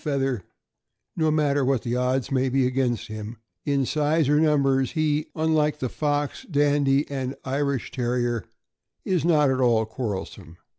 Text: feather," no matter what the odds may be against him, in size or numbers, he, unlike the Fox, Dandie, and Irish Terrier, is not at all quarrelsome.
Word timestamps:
feather," 0.03 0.41
no 1.15 1.29
matter 1.29 1.63
what 1.63 1.83
the 1.83 1.95
odds 1.95 2.31
may 2.31 2.49
be 2.49 2.65
against 2.65 3.05
him, 3.05 3.37
in 3.67 3.85
size 3.85 4.27
or 4.27 4.39
numbers, 4.39 4.93
he, 4.93 5.27
unlike 5.35 5.77
the 5.77 5.89
Fox, 5.89 6.43
Dandie, 6.49 7.07
and 7.07 7.35
Irish 7.45 7.91
Terrier, 7.91 8.43
is 9.05 9.23
not 9.23 9.51
at 9.51 9.61
all 9.61 9.85
quarrelsome. 9.85 10.57